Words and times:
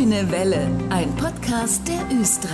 Grüne 0.00 0.30
Welle, 0.30 0.66
ein 0.88 1.14
Podcast 1.16 1.86
der 1.86 2.18
Östra. 2.18 2.48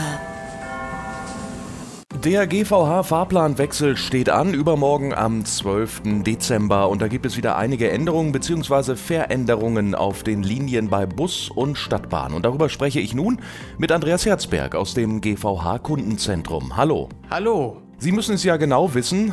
Der 2.24 2.48
GVH-Fahrplanwechsel 2.48 3.96
steht 3.96 4.30
an, 4.30 4.52
übermorgen 4.52 5.14
am 5.14 5.44
12. 5.44 6.24
Dezember. 6.24 6.88
Und 6.88 7.02
da 7.02 7.06
gibt 7.06 7.24
es 7.24 7.36
wieder 7.36 7.56
einige 7.56 7.88
Änderungen 7.88 8.32
bzw. 8.32 8.96
Veränderungen 8.96 9.94
auf 9.94 10.24
den 10.24 10.42
Linien 10.42 10.88
bei 10.88 11.06
Bus 11.06 11.48
und 11.48 11.78
Stadtbahn. 11.78 12.34
Und 12.34 12.44
darüber 12.44 12.68
spreche 12.68 12.98
ich 12.98 13.14
nun 13.14 13.40
mit 13.78 13.92
Andreas 13.92 14.26
Herzberg 14.26 14.74
aus 14.74 14.94
dem 14.94 15.20
GVH-Kundenzentrum. 15.20 16.76
Hallo. 16.76 17.10
Hallo. 17.30 17.80
Sie 17.98 18.10
müssen 18.10 18.34
es 18.34 18.42
ja 18.42 18.56
genau 18.56 18.92
wissen, 18.94 19.32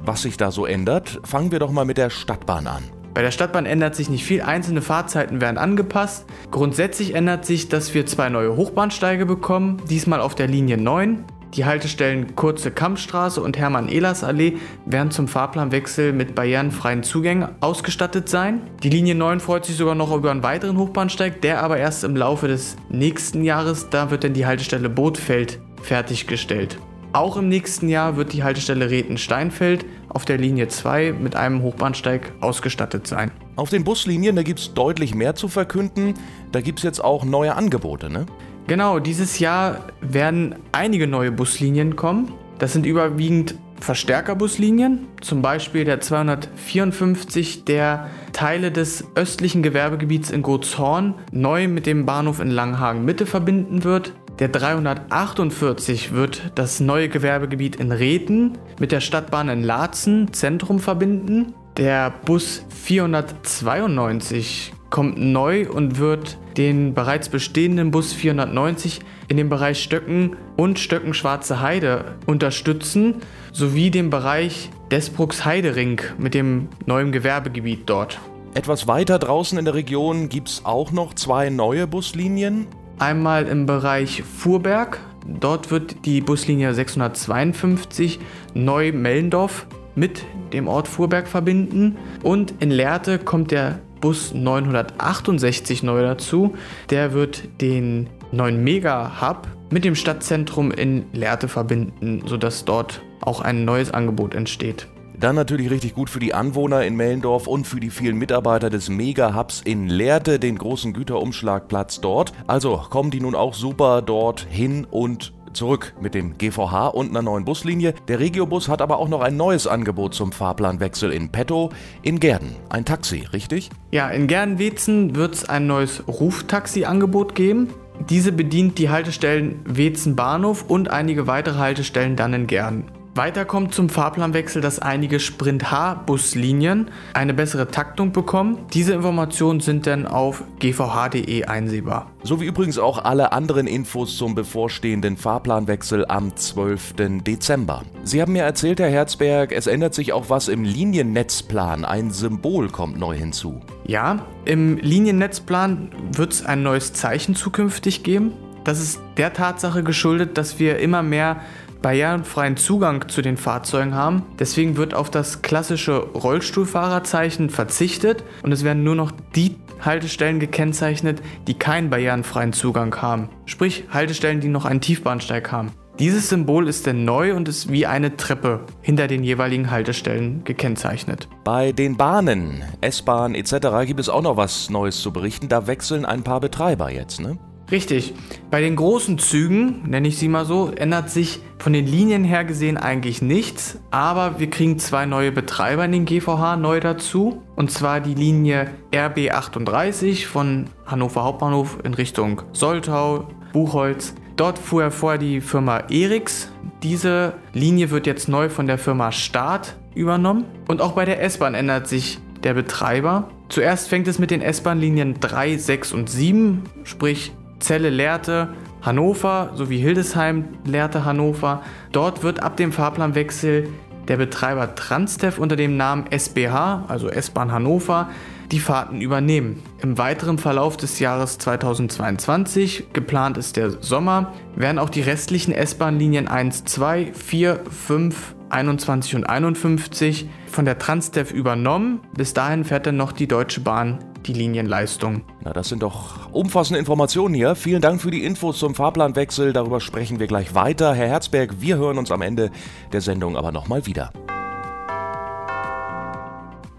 was 0.00 0.20
sich 0.20 0.36
da 0.36 0.50
so 0.50 0.66
ändert. 0.66 1.18
Fangen 1.24 1.50
wir 1.50 1.60
doch 1.60 1.70
mal 1.70 1.86
mit 1.86 1.96
der 1.96 2.10
Stadtbahn 2.10 2.66
an. 2.66 3.03
Bei 3.14 3.22
der 3.22 3.30
Stadtbahn 3.30 3.64
ändert 3.64 3.94
sich 3.94 4.10
nicht 4.10 4.24
viel, 4.24 4.42
einzelne 4.42 4.82
Fahrzeiten 4.82 5.40
werden 5.40 5.56
angepasst. 5.56 6.26
Grundsätzlich 6.50 7.14
ändert 7.14 7.46
sich, 7.46 7.68
dass 7.68 7.94
wir 7.94 8.06
zwei 8.06 8.28
neue 8.28 8.56
Hochbahnsteige 8.56 9.24
bekommen, 9.24 9.80
diesmal 9.88 10.20
auf 10.20 10.34
der 10.34 10.48
Linie 10.48 10.78
9. 10.78 11.24
Die 11.54 11.64
Haltestellen 11.64 12.34
Kurze 12.34 12.72
Kampfstraße 12.72 13.40
und 13.40 13.56
Hermann-Ehlers-Allee 13.56 14.56
werden 14.86 15.12
zum 15.12 15.28
Fahrplanwechsel 15.28 16.12
mit 16.12 16.34
barrierenfreien 16.34 17.04
Zugängen 17.04 17.48
ausgestattet 17.60 18.28
sein. 18.28 18.62
Die 18.82 18.90
Linie 18.90 19.14
9 19.14 19.38
freut 19.38 19.64
sich 19.64 19.76
sogar 19.76 19.94
noch 19.94 20.12
über 20.12 20.32
einen 20.32 20.42
weiteren 20.42 20.76
Hochbahnsteig, 20.76 21.40
der 21.42 21.62
aber 21.62 21.76
erst 21.76 22.02
im 22.02 22.16
Laufe 22.16 22.48
des 22.48 22.74
nächsten 22.88 23.44
Jahres, 23.44 23.88
da 23.90 24.10
wird 24.10 24.24
dann 24.24 24.34
die 24.34 24.46
Haltestelle 24.46 24.88
Bootfeld 24.88 25.60
fertiggestellt. 25.82 26.78
Auch 27.14 27.36
im 27.36 27.48
nächsten 27.48 27.88
Jahr 27.88 28.16
wird 28.16 28.32
die 28.32 28.42
Haltestelle 28.42 28.90
Rethen-Steinfeld 28.90 29.86
auf 30.08 30.24
der 30.24 30.36
Linie 30.36 30.66
2 30.66 31.12
mit 31.12 31.36
einem 31.36 31.62
Hochbahnsteig 31.62 32.32
ausgestattet 32.40 33.06
sein. 33.06 33.30
Auf 33.54 33.70
den 33.70 33.84
Buslinien, 33.84 34.34
da 34.34 34.42
gibt 34.42 34.58
es 34.58 34.74
deutlich 34.74 35.14
mehr 35.14 35.36
zu 35.36 35.46
verkünden. 35.46 36.14
Da 36.50 36.60
gibt 36.60 36.80
es 36.80 36.82
jetzt 36.82 37.04
auch 37.04 37.24
neue 37.24 37.54
Angebote, 37.54 38.10
ne? 38.10 38.26
Genau, 38.66 38.98
dieses 38.98 39.38
Jahr 39.38 39.84
werden 40.00 40.56
einige 40.72 41.06
neue 41.06 41.30
Buslinien 41.30 41.94
kommen. 41.94 42.32
Das 42.58 42.72
sind 42.72 42.84
überwiegend 42.84 43.54
Verstärkerbuslinien, 43.78 45.06
zum 45.20 45.40
Beispiel 45.40 45.84
der 45.84 46.00
254, 46.00 47.64
der 47.64 48.10
Teile 48.32 48.72
des 48.72 49.04
östlichen 49.14 49.62
Gewerbegebiets 49.62 50.30
in 50.30 50.42
Gotshorn 50.42 51.14
neu 51.30 51.68
mit 51.68 51.86
dem 51.86 52.06
Bahnhof 52.06 52.40
in 52.40 52.50
Langhagen 52.50 53.04
Mitte 53.04 53.24
verbinden 53.26 53.84
wird. 53.84 54.14
Der 54.40 54.48
348 54.48 56.12
wird 56.12 56.50
das 56.56 56.80
neue 56.80 57.08
Gewerbegebiet 57.08 57.76
in 57.76 57.92
Rethen 57.92 58.58
mit 58.80 58.90
der 58.90 58.98
Stadtbahn 58.98 59.48
in 59.48 59.62
Laatzen 59.62 60.32
Zentrum 60.32 60.80
verbinden. 60.80 61.54
Der 61.76 62.12
Bus 62.24 62.64
492 62.68 64.72
kommt 64.90 65.18
neu 65.18 65.70
und 65.70 66.00
wird 66.00 66.36
den 66.56 66.94
bereits 66.94 67.28
bestehenden 67.28 67.92
Bus 67.92 68.12
490 68.12 69.02
in 69.28 69.36
dem 69.36 69.48
Bereich 69.48 69.80
Stöcken 69.80 70.34
und 70.56 70.80
Stöcken-Schwarze 70.80 71.60
Heide 71.60 72.16
unterstützen, 72.26 73.18
sowie 73.52 73.92
den 73.92 74.10
Bereich 74.10 74.70
Desbrucks 74.90 75.44
Heidering 75.44 76.00
mit 76.18 76.34
dem 76.34 76.70
neuen 76.86 77.12
Gewerbegebiet 77.12 77.82
dort. 77.86 78.18
Etwas 78.54 78.88
weiter 78.88 79.20
draußen 79.20 79.58
in 79.58 79.64
der 79.64 79.74
Region 79.74 80.28
gibt 80.28 80.48
es 80.48 80.64
auch 80.64 80.90
noch 80.90 81.14
zwei 81.14 81.50
neue 81.50 81.86
Buslinien. 81.86 82.66
Einmal 82.98 83.46
im 83.48 83.66
Bereich 83.66 84.22
Fuhrberg. 84.22 85.00
Dort 85.26 85.70
wird 85.70 86.04
die 86.04 86.20
Buslinie 86.20 86.74
652 86.74 88.20
Neu-Mellendorf 88.54 89.66
mit 89.94 90.24
dem 90.52 90.68
Ort 90.68 90.88
Fuhrberg 90.88 91.26
verbinden. 91.26 91.96
Und 92.22 92.54
in 92.60 92.70
Lehrte 92.70 93.18
kommt 93.18 93.50
der 93.50 93.80
Bus 94.00 94.34
968 94.34 95.82
neu 95.82 96.02
dazu. 96.02 96.54
Der 96.90 97.12
wird 97.14 97.48
den 97.60 98.08
neuen 98.32 98.62
Mega-Hub 98.62 99.48
mit 99.70 99.84
dem 99.84 99.94
Stadtzentrum 99.94 100.70
in 100.70 101.06
Lehrte 101.12 101.48
verbinden, 101.48 102.22
sodass 102.26 102.64
dort 102.64 103.02
auch 103.20 103.40
ein 103.40 103.64
neues 103.64 103.92
Angebot 103.92 104.34
entsteht. 104.34 104.86
Dann 105.18 105.36
natürlich 105.36 105.70
richtig 105.70 105.94
gut 105.94 106.10
für 106.10 106.18
die 106.18 106.34
Anwohner 106.34 106.84
in 106.84 106.96
Mellendorf 106.96 107.46
und 107.46 107.66
für 107.66 107.80
die 107.80 107.90
vielen 107.90 108.16
Mitarbeiter 108.16 108.70
des 108.70 108.88
Mega-Hubs 108.88 109.62
in 109.64 109.88
Lehrte, 109.88 110.38
den 110.38 110.58
großen 110.58 110.92
Güterumschlagplatz 110.92 112.00
dort. 112.00 112.32
Also 112.46 112.76
kommen 112.90 113.10
die 113.10 113.20
nun 113.20 113.34
auch 113.34 113.54
super 113.54 114.02
dort 114.02 114.46
hin 114.50 114.86
und 114.90 115.32
zurück 115.54 115.94
mit 116.00 116.14
dem 116.14 116.36
GVH 116.36 116.88
und 116.88 117.10
einer 117.10 117.22
neuen 117.22 117.44
Buslinie. 117.44 117.94
Der 118.08 118.18
Regiobus 118.18 118.68
hat 118.68 118.82
aber 118.82 118.98
auch 118.98 119.08
noch 119.08 119.20
ein 119.20 119.36
neues 119.36 119.66
Angebot 119.66 120.14
zum 120.14 120.32
Fahrplanwechsel 120.32 121.12
in 121.12 121.30
petto 121.30 121.70
in 122.02 122.20
Gerden. 122.20 122.56
Ein 122.68 122.84
Taxi, 122.84 123.24
richtig? 123.32 123.70
Ja, 123.92 124.08
in 124.08 124.26
Gerden-Wetzen 124.26 125.14
wird 125.14 125.34
es 125.34 125.48
ein 125.48 125.66
neues 125.66 126.02
Ruftaxi-Angebot 126.06 127.34
geben. 127.34 127.68
Diese 128.10 128.32
bedient 128.32 128.78
die 128.78 128.90
Haltestellen 128.90 129.60
Wetzen 129.64 130.16
Bahnhof 130.16 130.64
und 130.68 130.90
einige 130.90 131.28
weitere 131.28 131.58
Haltestellen 131.58 132.16
dann 132.16 132.34
in 132.34 132.46
Gerden. 132.48 132.84
Weiter 133.16 133.44
kommt 133.44 133.72
zum 133.72 133.88
Fahrplanwechsel, 133.88 134.60
dass 134.60 134.80
einige 134.80 135.20
Sprint-H-Buslinien 135.20 136.90
eine 137.12 137.32
bessere 137.32 137.68
Taktung 137.68 138.10
bekommen. 138.10 138.66
Diese 138.72 138.92
Informationen 138.92 139.60
sind 139.60 139.86
dann 139.86 140.08
auf 140.08 140.42
gvh.de 140.58 141.44
einsehbar. 141.44 142.10
So 142.24 142.40
wie 142.40 142.46
übrigens 142.46 142.76
auch 142.76 142.98
alle 143.04 143.30
anderen 143.30 143.68
Infos 143.68 144.16
zum 144.16 144.34
bevorstehenden 144.34 145.16
Fahrplanwechsel 145.16 146.06
am 146.08 146.34
12. 146.34 146.94
Dezember. 147.24 147.84
Sie 148.02 148.20
haben 148.20 148.32
mir 148.32 148.42
erzählt, 148.42 148.80
Herr 148.80 148.90
Herzberg, 148.90 149.52
es 149.52 149.68
ändert 149.68 149.94
sich 149.94 150.12
auch 150.12 150.28
was 150.28 150.48
im 150.48 150.64
Liniennetzplan. 150.64 151.84
Ein 151.84 152.10
Symbol 152.10 152.68
kommt 152.68 152.98
neu 152.98 153.16
hinzu. 153.16 153.60
Ja, 153.86 154.26
im 154.44 154.76
Liniennetzplan 154.78 155.90
wird 156.10 156.32
es 156.32 156.44
ein 156.44 156.64
neues 156.64 156.94
Zeichen 156.94 157.36
zukünftig 157.36 158.02
geben. 158.02 158.32
Das 158.64 158.80
ist 158.80 158.98
der 159.18 159.34
Tatsache 159.34 159.82
geschuldet, 159.82 160.38
dass 160.38 160.58
wir 160.58 160.78
immer 160.78 161.02
mehr 161.02 161.42
barrierenfreien 161.84 162.56
Zugang 162.56 163.10
zu 163.10 163.20
den 163.20 163.36
Fahrzeugen 163.36 163.94
haben. 163.94 164.22
Deswegen 164.38 164.78
wird 164.78 164.94
auf 164.94 165.10
das 165.10 165.42
klassische 165.42 165.98
Rollstuhlfahrerzeichen 165.98 167.50
verzichtet 167.50 168.24
und 168.42 168.52
es 168.52 168.64
werden 168.64 168.84
nur 168.84 168.94
noch 168.94 169.12
die 169.36 169.56
Haltestellen 169.82 170.40
gekennzeichnet, 170.40 171.20
die 171.46 171.52
keinen 171.52 171.90
barrierenfreien 171.90 172.54
Zugang 172.54 172.96
haben. 173.02 173.28
Sprich 173.44 173.84
Haltestellen, 173.90 174.40
die 174.40 174.48
noch 174.48 174.64
einen 174.64 174.80
Tiefbahnsteig 174.80 175.52
haben. 175.52 175.72
Dieses 175.98 176.30
Symbol 176.30 176.68
ist 176.68 176.86
denn 176.86 177.04
neu 177.04 177.34
und 177.34 177.48
ist 177.48 177.70
wie 177.70 177.84
eine 177.84 178.16
Treppe 178.16 178.60
hinter 178.80 179.06
den 179.06 179.22
jeweiligen 179.22 179.70
Haltestellen 179.70 180.42
gekennzeichnet. 180.42 181.28
Bei 181.44 181.72
den 181.72 181.98
Bahnen, 181.98 182.64
S-Bahn 182.80 183.34
etc. 183.34 183.84
gibt 183.84 184.00
es 184.00 184.08
auch 184.08 184.22
noch 184.22 184.38
was 184.38 184.70
Neues 184.70 185.02
zu 185.02 185.12
berichten. 185.12 185.50
Da 185.50 185.66
wechseln 185.66 186.06
ein 186.06 186.22
paar 186.22 186.40
Betreiber 186.40 186.90
jetzt, 186.90 187.20
ne? 187.20 187.38
Richtig. 187.70 188.14
Bei 188.50 188.60
den 188.60 188.76
großen 188.76 189.18
Zügen, 189.18 189.82
nenne 189.88 190.08
ich 190.08 190.18
sie 190.18 190.28
mal 190.28 190.44
so, 190.44 190.70
ändert 190.70 191.10
sich 191.10 191.40
von 191.58 191.72
den 191.72 191.86
Linien 191.86 192.24
her 192.24 192.44
gesehen 192.44 192.76
eigentlich 192.76 193.22
nichts, 193.22 193.78
aber 193.90 194.38
wir 194.38 194.50
kriegen 194.50 194.78
zwei 194.78 195.06
neue 195.06 195.32
Betreiber 195.32 195.84
in 195.84 195.92
den 195.92 196.04
GVH 196.04 196.56
neu 196.56 196.80
dazu. 196.80 197.42
Und 197.56 197.70
zwar 197.70 198.00
die 198.00 198.14
Linie 198.14 198.70
RB38 198.92 200.26
von 200.26 200.66
Hannover 200.86 201.24
Hauptbahnhof 201.24 201.78
in 201.84 201.94
Richtung 201.94 202.42
Soltau, 202.52 203.28
Buchholz. 203.52 204.14
Dort 204.36 204.58
fuhr 204.58 204.82
er 204.82 204.90
vorher 204.90 205.18
die 205.18 205.40
Firma 205.40 205.78
Eriks. 205.88 206.50
Diese 206.82 207.34
Linie 207.52 207.90
wird 207.90 208.06
jetzt 208.06 208.28
neu 208.28 208.50
von 208.50 208.66
der 208.66 208.78
Firma 208.78 209.10
Start 209.12 209.76
übernommen. 209.94 210.44
Und 210.68 210.82
auch 210.82 210.92
bei 210.92 211.04
der 211.04 211.22
S-Bahn 211.22 211.54
ändert 211.54 211.88
sich 211.88 212.18
der 212.42 212.54
Betreiber. 212.54 213.30
Zuerst 213.48 213.88
fängt 213.88 214.08
es 214.08 214.18
mit 214.18 214.30
den 214.30 214.42
S-Bahn-Linien 214.42 215.20
3, 215.20 215.56
6 215.56 215.92
und 215.92 216.10
7, 216.10 216.62
sprich 216.82 217.32
Celle 217.64 217.88
Lehrte 217.88 218.50
Hannover 218.82 219.52
sowie 219.54 219.78
Hildesheim 219.78 220.48
Lehrte 220.66 221.06
Hannover. 221.06 221.62
Dort 221.92 222.22
wird 222.22 222.42
ab 222.42 222.58
dem 222.58 222.72
Fahrplanwechsel 222.72 223.70
der 224.06 224.18
Betreiber 224.18 224.74
Transtev 224.74 225.38
unter 225.38 225.56
dem 225.56 225.78
Namen 225.78 226.04
SBH, 226.10 226.84
also 226.88 227.08
S-Bahn 227.08 227.52
Hannover, 227.52 228.10
die 228.52 228.60
Fahrten 228.60 229.00
übernehmen. 229.00 229.62
Im 229.80 229.96
weiteren 229.96 230.36
Verlauf 230.36 230.76
des 230.76 230.98
Jahres 230.98 231.38
2022, 231.38 232.88
geplant 232.92 233.38
ist 233.38 233.56
der 233.56 233.70
Sommer, 233.82 234.34
werden 234.54 234.78
auch 234.78 234.90
die 234.90 235.00
restlichen 235.00 235.52
S-Bahn-Linien 235.52 236.28
1, 236.28 236.66
2, 236.66 237.12
4, 237.14 237.60
5, 237.70 238.34
21 238.50 239.16
und 239.16 239.24
51 239.24 240.28
von 240.48 240.66
der 240.66 240.78
Transdev 240.78 241.32
übernommen. 241.32 242.00
Bis 242.14 242.34
dahin 242.34 242.64
fährt 242.64 242.86
dann 242.86 242.98
noch 242.98 243.12
die 243.12 243.26
Deutsche 243.26 243.62
Bahn 243.62 244.00
die 244.24 244.32
Linienleistung. 244.32 245.22
Na, 245.42 245.52
das 245.52 245.68
sind 245.68 245.82
doch 245.82 246.32
umfassende 246.32 246.78
Informationen 246.78 247.34
hier. 247.34 247.54
Vielen 247.54 247.80
Dank 247.80 248.00
für 248.00 248.10
die 248.10 248.24
Infos 248.24 248.58
zum 248.58 248.74
Fahrplanwechsel. 248.74 249.52
Darüber 249.52 249.80
sprechen 249.80 250.18
wir 250.18 250.26
gleich 250.26 250.54
weiter. 250.54 250.94
Herr 250.94 251.08
Herzberg, 251.08 251.60
wir 251.60 251.76
hören 251.76 251.98
uns 251.98 252.10
am 252.10 252.22
Ende 252.22 252.50
der 252.92 253.00
Sendung 253.00 253.36
aber 253.36 253.52
nochmal 253.52 253.86
wieder. 253.86 254.12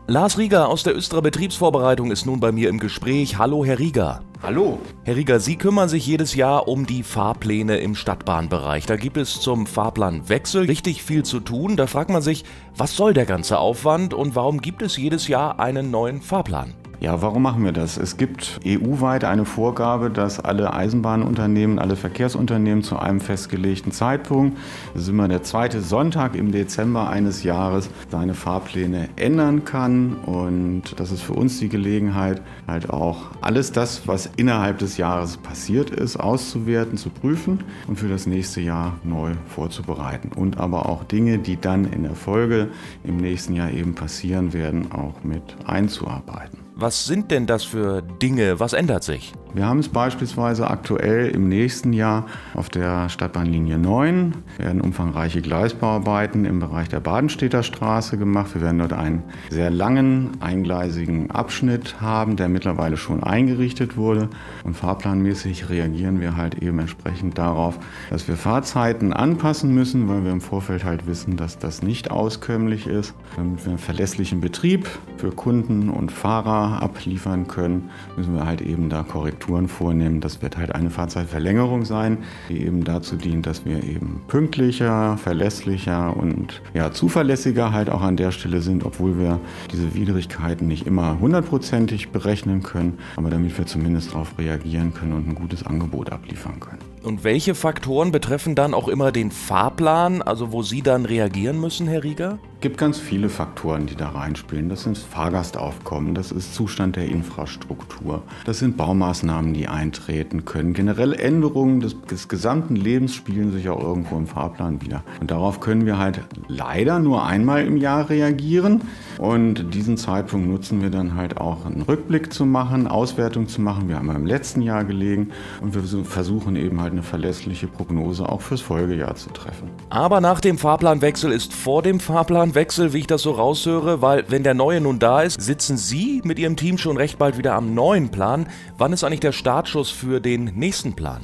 Lars 0.07 0.37
Rieger 0.37 0.69
aus 0.69 0.83
der 0.83 0.95
Östra 0.95 1.19
Betriebsvorbereitung 1.19 2.11
ist 2.11 2.27
nun 2.27 2.39
bei 2.39 2.51
mir 2.51 2.69
im 2.69 2.79
Gespräch. 2.79 3.39
Hallo, 3.39 3.65
Herr 3.65 3.79
Rieger. 3.79 4.21
Hallo. 4.43 4.77
Herr 5.03 5.15
Rieger, 5.15 5.39
Sie 5.39 5.55
kümmern 5.55 5.89
sich 5.89 6.05
jedes 6.05 6.35
Jahr 6.35 6.67
um 6.67 6.85
die 6.85 7.01
Fahrpläne 7.01 7.77
im 7.77 7.95
Stadtbahnbereich. 7.95 8.85
Da 8.85 8.97
gibt 8.97 9.17
es 9.17 9.41
zum 9.41 9.65
Fahrplanwechsel 9.65 10.65
richtig 10.65 11.01
viel 11.01 11.23
zu 11.23 11.39
tun. 11.39 11.75
Da 11.75 11.87
fragt 11.87 12.11
man 12.11 12.21
sich, 12.21 12.45
was 12.77 12.95
soll 12.95 13.15
der 13.15 13.25
ganze 13.25 13.57
Aufwand 13.57 14.13
und 14.13 14.35
warum 14.35 14.61
gibt 14.61 14.83
es 14.83 14.95
jedes 14.95 15.27
Jahr 15.27 15.59
einen 15.59 15.89
neuen 15.89 16.21
Fahrplan? 16.21 16.75
Ja, 17.01 17.21
warum 17.21 17.43
machen 17.43 17.63
wir 17.65 17.73
das? 17.73 17.97
Es 17.97 18.15
gibt 18.15 18.61
EU-weit 18.65 19.25
eine 19.25 19.43
Vorgabe, 19.43 20.09
dass 20.09 20.39
alle 20.39 20.73
Eisenbahnunternehmen, 20.73 21.77
alle 21.77 21.97
Verkehrsunternehmen 21.97 22.83
zu 22.83 22.97
einem 22.97 23.19
festgelegten 23.19 23.91
Zeitpunkt, 23.91 24.57
das 24.93 25.03
ist 25.03 25.09
immer 25.09 25.27
der 25.27 25.43
zweite 25.43 25.81
Sonntag 25.81 26.35
im 26.35 26.51
Dezember 26.51 27.09
eines 27.09 27.43
Jahres, 27.43 27.89
seine 28.09 28.33
Fahrpläne 28.33 29.09
ändern 29.17 29.65
kann. 29.65 30.15
Und 30.25 30.97
das 30.97 31.11
ist 31.11 31.21
für 31.21 31.33
uns 31.33 31.59
die 31.59 31.69
Gelegenheit, 31.69 32.41
halt 32.65 32.89
auch 32.89 33.31
alles 33.41 33.73
das, 33.73 34.07
was 34.07 34.29
innerhalb 34.37 34.77
des 34.77 34.97
Jahres 34.97 35.37
passiert 35.37 35.89
ist, 35.89 36.17
auszuwerten, 36.17 36.97
zu 36.97 37.09
prüfen 37.09 37.63
und 37.87 37.99
für 37.99 38.07
das 38.07 38.25
nächste 38.25 38.61
Jahr 38.61 38.93
neu 39.03 39.33
vorzubereiten. 39.47 40.31
Und 40.33 40.59
aber 40.59 40.87
auch 40.87 41.03
Dinge, 41.03 41.39
die 41.39 41.59
dann 41.59 41.85
in 41.85 42.03
der 42.03 42.15
Folge 42.15 42.69
im 43.03 43.17
nächsten 43.17 43.53
Jahr 43.53 43.71
eben 43.71 43.95
passieren 43.95 44.53
werden, 44.53 44.91
auch 44.91 45.23
mit 45.23 45.43
einzuarbeiten. 45.65 46.64
Was 46.77 47.05
sind 47.05 47.31
denn 47.31 47.47
das 47.47 47.63
für 47.63 48.01
Dinge? 48.01 48.59
Was 48.59 48.73
ändert 48.73 49.05
sich? 49.05 49.31
Wir 49.55 49.67
haben 49.67 49.79
es 49.79 49.87
beispielsweise 49.87 50.69
aktuell 50.69 51.29
im 51.29 51.47
nächsten 51.47 51.93
Jahr 51.93 52.25
auf 52.55 52.67
der 52.67 53.07
Stadtbahnlinie 53.07 53.77
9 53.77 54.33
werden 54.57 54.81
umfangreiche 54.81 55.41
Gleisbauarbeiten 55.41 56.43
im 56.43 56.59
Bereich 56.59 56.89
der 56.89 56.99
Badenstädter 56.99 57.63
Straße 57.63 58.17
gemacht. 58.17 58.53
Wir 58.53 58.61
werden 58.61 58.79
dort 58.79 58.91
einen 58.91 59.23
sehr 59.49 59.69
langen 59.69 60.31
eingleisigen 60.41 61.31
Abschnitt 61.31 62.01
haben, 62.01 62.35
der 62.35 62.49
mittlerweile 62.49 62.97
schon 62.97 63.23
eingerichtet 63.23 63.95
wurde. 63.95 64.27
Und 64.65 64.75
fahrplanmäßig 64.75 65.69
reagieren 65.69 66.19
wir 66.19 66.35
halt 66.35 66.55
eben 66.55 66.79
entsprechend 66.79 67.37
darauf, 67.37 67.79
dass 68.09 68.27
wir 68.27 68.35
Fahrzeiten 68.35 69.13
anpassen 69.13 69.73
müssen, 69.73 70.09
weil 70.09 70.25
wir 70.25 70.33
im 70.33 70.41
Vorfeld 70.41 70.83
halt 70.83 71.07
wissen, 71.07 71.37
dass 71.37 71.57
das 71.59 71.81
nicht 71.81 72.11
auskömmlich 72.11 72.87
ist. 72.87 73.13
Damit 73.37 73.63
wir 73.63 73.69
einen 73.69 73.77
verlässlichen 73.77 74.41
Betrieb 74.41 74.85
für 75.15 75.31
Kunden 75.31 75.89
und 75.89 76.11
Fahrer 76.11 76.83
abliefern 76.83 77.47
können, 77.47 77.89
müssen 78.17 78.35
wir 78.35 78.45
halt 78.45 78.59
eben 78.59 78.89
da 78.89 79.03
Korrekturen 79.03 79.44
Korrekturen 79.45 79.67
vornehmen. 79.67 80.21
Das 80.21 80.41
wird 80.41 80.57
halt 80.57 80.73
eine 80.73 80.89
Fahrzeitverlängerung 80.89 81.85
sein, 81.85 82.19
die 82.49 82.65
eben 82.65 82.83
dazu 82.83 83.15
dient, 83.15 83.45
dass 83.45 83.65
wir 83.65 83.83
eben 83.83 84.21
pünktlicher, 84.27 85.17
verlässlicher 85.17 86.15
und 86.15 86.61
ja, 86.73 86.91
zuverlässiger 86.91 87.71
halt 87.71 87.89
auch 87.89 88.01
an 88.01 88.17
der 88.17 88.31
Stelle 88.31 88.61
sind, 88.61 88.85
obwohl 88.85 89.19
wir 89.19 89.39
diese 89.71 89.93
Widrigkeiten 89.93 90.67
nicht 90.67 90.87
immer 90.87 91.19
hundertprozentig 91.19 92.09
berechnen 92.09 92.63
können, 92.63 92.97
aber 93.15 93.29
damit 93.29 93.57
wir 93.57 93.65
zumindest 93.65 94.11
darauf 94.13 94.37
reagieren 94.37 94.93
können 94.93 95.13
und 95.13 95.27
ein 95.27 95.35
gutes 95.35 95.65
Angebot 95.65 96.11
abliefern 96.11 96.59
können. 96.59 96.94
Und 97.05 97.23
welche 97.23 97.53
Faktoren 97.53 98.11
betreffen 98.11 98.55
dann 98.55 98.73
auch 98.73 98.87
immer 98.87 99.11
den 99.11 99.29
Fahrplan, 99.29 100.23
also 100.23 100.51
wo 100.51 100.63
Sie 100.63 100.81
dann 100.81 101.05
reagieren 101.05 101.61
müssen, 101.61 101.87
Herr 101.87 102.03
Rieger? 102.03 102.39
Es 102.55 102.61
gibt 102.61 102.79
ganz 102.79 102.97
viele 102.97 103.29
Faktoren, 103.29 103.85
die 103.85 103.95
da 103.95 104.09
reinspielen. 104.09 104.69
Das 104.69 104.81
sind 104.81 104.97
Fahrgastaufkommen, 104.97 106.15
das 106.15 106.31
ist 106.31 106.55
Zustand 106.55 106.95
der 106.95 107.05
Infrastruktur, 107.05 108.23
das 108.45 108.57
sind 108.57 108.75
Baumaßnahmen, 108.75 109.53
die 109.53 109.67
eintreten 109.67 110.45
können. 110.45 110.73
Generell 110.73 111.13
Änderungen 111.13 111.79
des, 111.79 111.95
des 112.09 112.27
gesamten 112.27 112.75
Lebens 112.75 113.13
spielen 113.13 113.51
sich 113.51 113.69
auch 113.69 113.83
irgendwo 113.83 114.17
im 114.17 114.25
Fahrplan 114.25 114.81
wieder. 114.81 115.03
Und 115.21 115.29
darauf 115.29 115.59
können 115.59 115.85
wir 115.85 115.99
halt 115.99 116.21
leider 116.47 116.97
nur 116.97 117.23
einmal 117.23 117.67
im 117.67 117.77
Jahr 117.77 118.09
reagieren. 118.09 118.81
Und 119.17 119.73
diesen 119.73 119.97
Zeitpunkt 119.97 120.47
nutzen 120.47 120.81
wir 120.81 120.89
dann 120.89 121.15
halt 121.15 121.37
auch 121.37 121.65
einen 121.65 121.81
Rückblick 121.81 122.33
zu 122.33 122.45
machen, 122.45 122.87
Auswertung 122.87 123.47
zu 123.47 123.61
machen. 123.61 123.87
Wir 123.87 123.97
haben 123.97 124.09
im 124.09 124.25
letzten 124.25 124.61
Jahr 124.61 124.83
gelegen 124.83 125.29
und 125.61 125.73
wir 125.73 126.03
versuchen 126.03 126.55
eben 126.55 126.81
halt 126.81 126.93
eine 126.93 127.03
verlässliche 127.03 127.67
Prognose 127.67 128.27
auch 128.27 128.41
fürs 128.41 128.61
Folgejahr 128.61 129.15
zu 129.15 129.29
treffen. 129.29 129.69
Aber 129.89 130.21
nach 130.21 130.39
dem 130.39 130.57
Fahrplanwechsel 130.57 131.31
ist 131.31 131.53
vor 131.53 131.81
dem 131.81 131.99
Fahrplanwechsel, 131.99 132.93
wie 132.93 132.99
ich 132.99 133.07
das 133.07 133.21
so 133.21 133.31
raushöre, 133.31 134.01
weil 134.01 134.25
wenn 134.27 134.43
der 134.43 134.53
neue 134.53 134.81
nun 134.81 134.99
da 134.99 135.21
ist, 135.21 135.41
sitzen 135.41 135.77
Sie 135.77 136.21
mit 136.23 136.39
Ihrem 136.39 136.55
Team 136.55 136.77
schon 136.77 136.97
recht 136.97 137.17
bald 137.17 137.37
wieder 137.37 137.53
am 137.53 137.73
neuen 137.73 138.09
Plan. 138.09 138.47
Wann 138.77 138.93
ist 138.93 139.03
eigentlich 139.03 139.19
der 139.19 139.31
Startschuss 139.31 139.89
für 139.89 140.19
den 140.19 140.45
nächsten 140.55 140.93
Plan? 140.93 141.21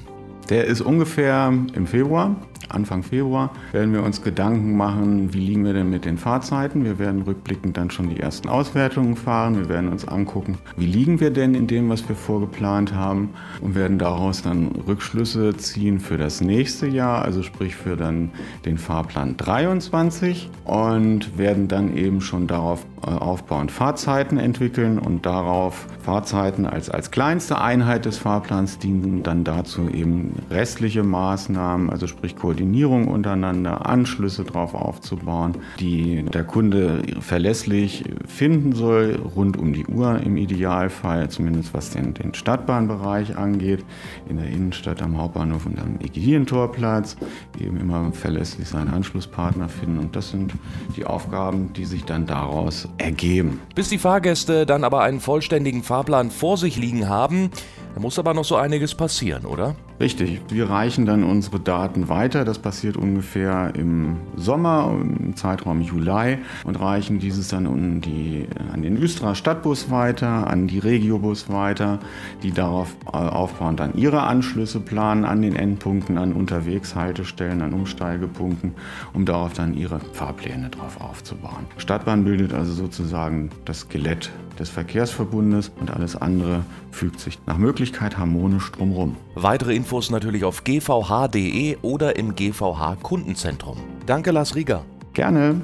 Der 0.49 0.65
ist 0.65 0.81
ungefähr 0.81 1.53
im 1.73 1.87
Februar. 1.87 2.35
Anfang 2.69 3.03
Februar 3.03 3.51
werden 3.71 3.93
wir 3.93 4.03
uns 4.03 4.21
Gedanken 4.21 4.77
machen, 4.77 5.33
wie 5.33 5.39
liegen 5.39 5.65
wir 5.65 5.73
denn 5.73 5.89
mit 5.89 6.05
den 6.05 6.17
Fahrzeiten. 6.17 6.83
Wir 6.83 6.99
werden 6.99 7.23
rückblickend 7.23 7.75
dann 7.77 7.89
schon 7.89 8.09
die 8.09 8.19
ersten 8.19 8.49
Auswertungen 8.49 9.15
fahren. 9.15 9.57
Wir 9.57 9.69
werden 9.69 9.89
uns 9.89 10.07
angucken, 10.07 10.57
wie 10.77 10.85
liegen 10.85 11.19
wir 11.19 11.31
denn 11.31 11.55
in 11.55 11.67
dem, 11.67 11.89
was 11.89 12.07
wir 12.07 12.15
vorgeplant 12.15 12.93
haben 12.93 13.29
und 13.61 13.75
werden 13.75 13.97
daraus 13.97 14.41
dann 14.41 14.67
Rückschlüsse 14.87 15.55
ziehen 15.57 15.99
für 15.99 16.17
das 16.17 16.41
nächste 16.41 16.87
Jahr, 16.87 17.23
also 17.23 17.43
sprich 17.43 17.75
für 17.75 17.97
dann 17.97 18.31
den 18.65 18.77
Fahrplan 18.77 19.37
23 19.37 20.49
und 20.65 21.37
werden 21.37 21.67
dann 21.67 21.97
eben 21.97 22.21
schon 22.21 22.47
darauf 22.47 22.85
äh, 23.03 23.09
aufbauend 23.09 23.71
Fahrzeiten 23.71 24.37
entwickeln 24.37 24.99
und 24.99 25.25
darauf 25.25 25.87
Fahrzeiten 26.03 26.65
als, 26.65 26.89
als 26.89 27.11
kleinste 27.11 27.59
Einheit 27.59 28.05
des 28.05 28.17
Fahrplans 28.17 28.79
dienen 28.79 29.23
dann 29.23 29.43
dazu 29.43 29.89
eben 29.89 30.33
restliche 30.49 31.03
Maßnahmen, 31.03 31.89
also 31.89 32.07
sprich 32.07 32.35
Koordination 32.35 32.50
Koordinierung 32.51 33.07
untereinander, 33.07 33.85
Anschlüsse 33.85 34.43
drauf 34.43 34.73
aufzubauen, 34.73 35.53
die 35.79 36.23
der 36.23 36.43
Kunde 36.43 37.01
verlässlich 37.21 38.03
finden 38.27 38.73
soll, 38.73 39.17
rund 39.37 39.55
um 39.55 39.71
die 39.71 39.85
Uhr 39.85 40.19
im 40.19 40.35
Idealfall, 40.35 41.29
zumindest 41.29 41.73
was 41.73 41.91
den, 41.91 42.13
den 42.13 42.33
Stadtbahnbereich 42.33 43.37
angeht, 43.37 43.85
in 44.27 44.35
der 44.35 44.47
Innenstadt 44.47 45.01
am 45.01 45.17
Hauptbahnhof 45.17 45.65
und 45.65 45.79
am 45.79 45.97
Egidien-Torplatz, 46.01 47.15
eben 47.57 47.79
immer 47.79 48.11
verlässlich 48.11 48.67
seinen 48.67 48.89
Anschlusspartner 48.89 49.69
finden. 49.69 49.99
Und 49.99 50.17
das 50.17 50.31
sind 50.31 50.51
die 50.97 51.05
Aufgaben, 51.05 51.71
die 51.71 51.85
sich 51.85 52.03
dann 52.03 52.25
daraus 52.25 52.89
ergeben. 52.97 53.61
Bis 53.75 53.87
die 53.87 53.97
Fahrgäste 53.97 54.65
dann 54.65 54.83
aber 54.83 55.03
einen 55.03 55.21
vollständigen 55.21 55.83
Fahrplan 55.83 56.31
vor 56.31 56.57
sich 56.57 56.75
liegen 56.75 57.07
haben, 57.07 57.49
da 57.93 58.01
muss 58.01 58.19
aber 58.19 58.33
noch 58.33 58.45
so 58.45 58.57
einiges 58.57 58.93
passieren, 58.93 59.45
oder? 59.45 59.73
Richtig, 60.01 60.41
wir 60.49 60.67
reichen 60.67 61.05
dann 61.05 61.23
unsere 61.23 61.59
Daten 61.59 62.09
weiter. 62.09 62.43
Das 62.43 62.57
passiert 62.57 62.97
ungefähr 62.97 63.71
im 63.75 64.17
Sommer, 64.35 64.97
im 64.99 65.35
Zeitraum 65.35 65.79
Juli 65.79 66.39
und 66.63 66.79
reichen 66.79 67.19
dieses 67.19 67.49
dann 67.49 67.67
an, 67.67 68.01
die, 68.01 68.47
an 68.73 68.81
den 68.81 68.97
Östra 68.97 69.35
Stadtbus 69.35 69.91
weiter, 69.91 70.47
an 70.47 70.65
die 70.65 70.79
Regiobus 70.79 71.51
weiter, 71.51 71.99
die 72.41 72.49
darauf 72.49 72.95
äh, 73.05 73.15
aufbauen, 73.15 73.75
dann 73.75 73.95
ihre 73.95 74.23
Anschlüsse 74.23 74.79
planen 74.79 75.23
an 75.23 75.43
den 75.43 75.55
Endpunkten, 75.55 76.17
an 76.17 76.33
Unterwegshaltestellen, 76.33 77.61
an 77.61 77.71
Umsteigepunkten, 77.71 78.73
um 79.13 79.25
darauf 79.25 79.53
dann 79.53 79.75
ihre 79.75 79.99
Fahrpläne 80.13 80.69
drauf 80.69 80.99
aufzubauen. 80.99 81.67
Stadtbahn 81.77 82.23
bildet 82.23 82.55
also 82.55 82.73
sozusagen 82.73 83.51
das 83.65 83.81
Skelett 83.81 84.31
des 84.61 84.69
Verkehrsverbundes 84.69 85.71
und 85.79 85.91
alles 85.91 86.15
andere 86.15 86.63
fügt 86.91 87.19
sich 87.19 87.39
nach 87.47 87.57
Möglichkeit 87.57 88.17
harmonisch 88.17 88.71
drumherum. 88.71 89.17
Weitere 89.35 89.75
Infos 89.75 89.90
natürlich 90.09 90.43
auf 90.43 90.63
gvh.de 90.63 91.77
oder 91.81 92.15
im 92.15 92.35
GVH 92.35 92.97
Kundenzentrum. 93.01 93.77
Danke, 94.05 94.31
Lars 94.31 94.55
Rieger. 94.55 94.83
Gerne. 95.13 95.61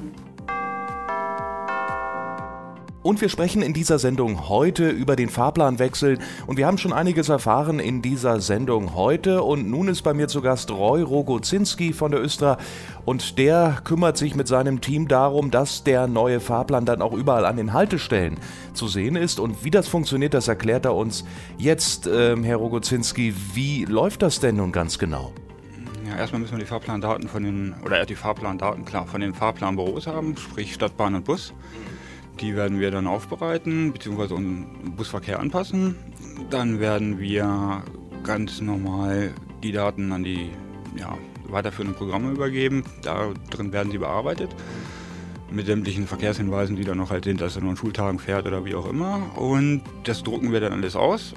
Und 3.08 3.22
wir 3.22 3.30
sprechen 3.30 3.62
in 3.62 3.72
dieser 3.72 3.98
Sendung 3.98 4.50
heute 4.50 4.90
über 4.90 5.16
den 5.16 5.30
Fahrplanwechsel 5.30 6.18
und 6.46 6.58
wir 6.58 6.66
haben 6.66 6.76
schon 6.76 6.92
einiges 6.92 7.30
erfahren 7.30 7.80
in 7.80 8.02
dieser 8.02 8.38
Sendung 8.42 8.94
heute 8.94 9.42
und 9.42 9.66
nun 9.70 9.88
ist 9.88 10.02
bei 10.02 10.12
mir 10.12 10.28
zu 10.28 10.42
Gast 10.42 10.70
Roy 10.70 11.00
Rogozinski 11.00 11.94
von 11.94 12.10
der 12.10 12.20
Östra 12.20 12.58
und 13.06 13.38
der 13.38 13.78
kümmert 13.82 14.18
sich 14.18 14.34
mit 14.34 14.46
seinem 14.46 14.82
Team 14.82 15.08
darum, 15.08 15.50
dass 15.50 15.84
der 15.84 16.06
neue 16.06 16.38
Fahrplan 16.38 16.84
dann 16.84 17.00
auch 17.00 17.14
überall 17.14 17.46
an 17.46 17.56
den 17.56 17.72
Haltestellen 17.72 18.36
zu 18.74 18.88
sehen 18.88 19.16
ist 19.16 19.40
und 19.40 19.64
wie 19.64 19.70
das 19.70 19.88
funktioniert, 19.88 20.34
das 20.34 20.46
erklärt 20.46 20.84
er 20.84 20.94
uns 20.94 21.24
jetzt, 21.56 22.06
ähm, 22.06 22.44
Herr 22.44 22.58
Rogozinski. 22.58 23.34
Wie 23.54 23.86
läuft 23.86 24.20
das 24.20 24.38
denn 24.38 24.56
nun 24.56 24.70
ganz 24.70 24.98
genau? 24.98 25.32
Ja, 26.06 26.18
erstmal 26.18 26.42
müssen 26.42 26.58
wir 26.58 26.60
die 26.60 26.66
Fahrplandaten 26.66 27.26
von 27.26 27.42
den, 27.42 27.74
oder 27.86 28.04
die 28.04 28.16
Fahrplandaten 28.16 28.84
klar 28.84 29.06
von 29.06 29.22
den 29.22 29.32
Fahrplanbüros 29.32 30.06
haben, 30.06 30.36
sprich 30.36 30.74
Stadtbahn 30.74 31.14
und 31.14 31.24
Bus. 31.24 31.54
Die 32.40 32.54
werden 32.54 32.78
wir 32.78 32.90
dann 32.90 33.06
aufbereiten 33.06 33.92
bzw. 33.92 34.34
unseren 34.34 34.66
Busverkehr 34.96 35.40
anpassen. 35.40 35.96
Dann 36.50 36.78
werden 36.78 37.18
wir 37.18 37.82
ganz 38.22 38.60
normal 38.60 39.32
die 39.62 39.72
Daten 39.72 40.12
an 40.12 40.22
die 40.22 40.50
ja, 40.96 41.16
weiterführenden 41.48 41.96
Programme 41.96 42.30
übergeben. 42.30 42.84
Da 43.02 43.32
drin 43.50 43.72
werden 43.72 43.90
sie 43.90 43.98
bearbeitet 43.98 44.54
mit 45.50 45.66
sämtlichen 45.66 46.06
Verkehrshinweisen, 46.06 46.76
die 46.76 46.84
dann 46.84 46.98
noch 46.98 47.10
halt 47.10 47.24
sind, 47.24 47.40
dass 47.40 47.56
er 47.56 47.62
nur 47.62 47.70
an 47.70 47.76
Schultagen 47.76 48.18
fährt 48.18 48.46
oder 48.46 48.64
wie 48.64 48.74
auch 48.74 48.88
immer. 48.88 49.36
Und 49.36 49.82
das 50.04 50.22
drucken 50.22 50.52
wir 50.52 50.60
dann 50.60 50.72
alles 50.72 50.94
aus. 50.94 51.34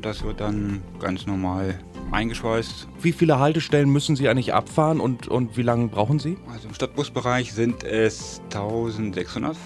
Das 0.00 0.22
wird 0.22 0.40
dann 0.40 0.82
ganz 1.00 1.26
normal 1.26 1.78
eingeschweißt. 2.10 2.88
Wie 3.00 3.12
viele 3.12 3.38
Haltestellen 3.38 3.90
müssen 3.90 4.16
Sie 4.16 4.28
eigentlich 4.28 4.52
abfahren 4.52 5.00
und, 5.00 5.28
und 5.28 5.56
wie 5.56 5.62
lange 5.62 5.88
brauchen 5.88 6.18
Sie? 6.18 6.36
Also 6.52 6.68
im 6.68 6.74
Stadtbusbereich 6.74 7.52
sind 7.52 7.84
es 7.84 8.40
1600 8.52 9.56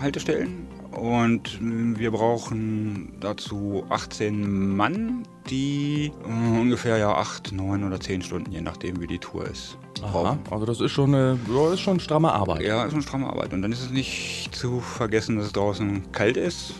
Haltestellen 0.00 0.66
und 0.92 1.58
wir 1.60 2.10
brauchen 2.10 3.12
dazu 3.20 3.84
18 3.88 4.76
Mann, 4.76 5.24
die 5.48 6.12
äh, 6.24 6.60
ungefähr 6.60 6.98
ja 6.98 7.14
8, 7.14 7.52
9 7.52 7.84
oder 7.84 8.00
10 8.00 8.22
Stunden, 8.22 8.50
je 8.50 8.60
nachdem 8.60 9.00
wie 9.00 9.06
die 9.06 9.18
Tour 9.18 9.46
ist. 9.46 9.78
Aha, 10.02 10.38
also 10.50 10.64
das 10.64 10.80
ist 10.80 10.92
schon 10.92 11.14
eine 11.14 11.38
ja, 11.52 11.72
ist 11.72 11.80
schon 11.80 12.00
stramme 12.00 12.32
Arbeit. 12.32 12.62
Ja, 12.62 12.84
ist 12.84 12.92
schon 12.92 13.02
stramme 13.02 13.26
Arbeit. 13.26 13.52
Und 13.52 13.62
dann 13.62 13.72
ist 13.72 13.82
es 13.82 13.90
nicht 13.90 14.50
zu 14.52 14.80
vergessen, 14.80 15.36
dass 15.36 15.46
es 15.46 15.52
draußen 15.52 16.10
kalt 16.12 16.36
ist. 16.36 16.74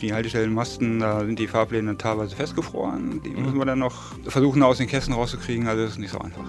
Die 0.00 0.12
Haltestellenmasten, 0.12 1.00
da 1.00 1.20
sind 1.24 1.38
die 1.38 1.46
Fahrpläne 1.46 1.96
teilweise 1.96 2.36
festgefroren. 2.36 3.20
Die 3.24 3.30
müssen 3.30 3.58
wir 3.58 3.64
dann 3.64 3.78
noch 3.78 3.94
versuchen, 4.24 4.62
aus 4.62 4.78
den 4.78 4.86
Kästen 4.88 5.14
rauszukriegen. 5.14 5.66
Also 5.66 5.82
das 5.82 5.92
ist 5.92 5.98
nicht 5.98 6.10
so 6.12 6.18
einfach. 6.18 6.44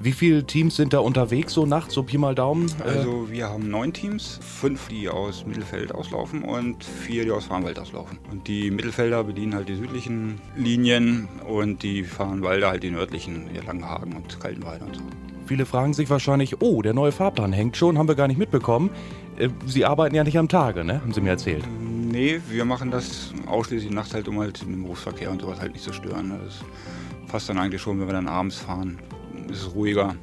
Wie 0.00 0.12
viele 0.12 0.44
Teams 0.44 0.76
sind 0.76 0.92
da 0.92 0.98
unterwegs 0.98 1.54
so 1.54 1.64
nachts, 1.66 1.94
so 1.94 2.02
Pi 2.02 2.18
mal 2.18 2.34
Daumen? 2.34 2.70
Äh, 2.84 2.98
Also 2.98 3.28
wir 3.30 3.48
haben 3.48 3.70
neun 3.70 3.92
Teams, 3.92 4.38
fünf, 4.42 4.88
die 4.88 5.08
aus 5.08 5.46
Mittelfeld 5.46 5.92
auslaufen 5.94 6.42
und 6.42 6.84
vier, 6.84 7.24
die 7.24 7.30
aus 7.30 7.46
Farnwald 7.46 7.78
auslaufen. 7.78 8.18
Und 8.30 8.46
die 8.46 8.70
Mittelfelder 8.70 9.24
bedienen 9.24 9.54
halt 9.54 9.68
die 9.68 9.74
südlichen 9.76 10.38
Linien 10.56 11.28
und 11.48 11.82
die 11.82 12.04
Farnwalder 12.04 12.68
halt 12.70 12.82
die 12.82 12.90
nördlichen, 12.90 13.46
hier 13.52 13.64
Langenhagen 13.64 14.12
und 14.14 14.38
Kaltenweide 14.38 14.84
und 14.84 14.96
so. 14.96 15.02
viele 15.46 15.64
fragen 15.64 15.94
sich 15.94 16.10
wahrscheinlich, 16.10 16.60
oh, 16.60 16.82
der 16.82 16.92
neue 16.92 17.12
Fahrplan 17.12 17.52
hängt 17.52 17.76
schon, 17.76 17.96
haben 17.98 18.08
wir 18.08 18.16
gar 18.16 18.28
nicht 18.28 18.38
mitbekommen. 18.38 18.90
Äh, 19.38 19.48
Sie 19.66 19.84
arbeiten 19.86 20.14
ja 20.14 20.24
nicht 20.24 20.38
am 20.38 20.48
Tage, 20.48 20.84
ne? 20.84 21.00
Haben 21.00 21.12
Sie 21.14 21.20
mir 21.22 21.30
erzählt. 21.30 21.64
Nee, 22.16 22.40
wir 22.48 22.64
machen 22.64 22.90
das 22.90 23.34
ausschließlich 23.46 23.92
nachts 23.92 24.14
halt, 24.14 24.26
um 24.26 24.40
halt 24.40 24.62
den 24.62 24.84
Berufsverkehr 24.84 25.30
und 25.30 25.42
sowas 25.42 25.60
halt 25.60 25.74
nicht 25.74 25.84
zu 25.84 25.92
stören. 25.92 26.32
Das 26.42 26.60
passt 27.30 27.50
dann 27.50 27.58
eigentlich 27.58 27.82
schon, 27.82 28.00
wenn 28.00 28.06
wir 28.06 28.14
dann 28.14 28.26
abends 28.26 28.56
fahren. 28.56 28.98
Es 29.50 29.58
ist 29.58 29.74
ruhiger 29.74 30.14